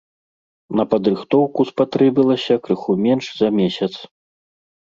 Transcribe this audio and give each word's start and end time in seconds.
На 0.79 0.85
падрыхтоўку 0.93 1.67
спатрэбілася 1.71 2.53
крыху 2.69 2.91
менш 3.05 3.25
за 3.43 3.47
месяц. 3.59 3.93